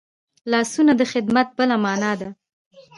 [0.51, 2.29] لاسونه د خدمت بله مانا ده